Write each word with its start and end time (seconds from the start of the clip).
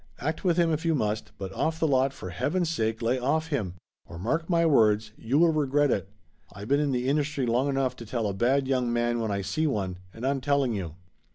Act 0.17 0.43
with 0.43 0.57
him 0.57 0.71
if 0.73 0.83
you 0.83 0.95
must, 0.95 1.31
but 1.37 1.53
off 1.53 1.79
the 1.79 1.87
lot 1.87 2.11
for 2.11 2.31
heaven's 2.31 2.69
sake 2.71 3.03
lay 3.03 3.19
off 3.19 3.49
him! 3.49 3.75
Or 4.07 4.17
mark 4.17 4.49
my 4.49 4.65
words, 4.65 5.11
you 5.15 5.37
will 5.37 5.53
regret 5.53 5.91
it. 5.91 6.09
I 6.51 6.65
been 6.65 6.79
in 6.79 6.91
the 6.91 7.07
industry 7.07 7.45
long 7.45 7.69
enough 7.69 7.95
to 7.97 8.05
tell 8.07 8.25
a 8.25 8.33
bad 8.33 8.67
young 8.67 8.91
man 8.91 9.19
when 9.19 9.29
I 9.29 9.43
see 9.43 9.67
one, 9.67 9.99
and 10.11 10.25
I'm 10.25 10.41
telling 10.41 10.73
you 10.73 10.95